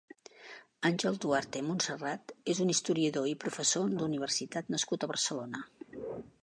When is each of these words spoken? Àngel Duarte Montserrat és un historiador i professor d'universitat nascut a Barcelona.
Àngel 0.89 1.19
Duarte 1.25 1.61
Montserrat 1.67 2.33
és 2.55 2.63
un 2.65 2.73
historiador 2.75 3.29
i 3.33 3.37
professor 3.45 3.95
d'universitat 3.99 4.77
nascut 4.77 5.05
a 5.05 5.11
Barcelona. 5.13 5.65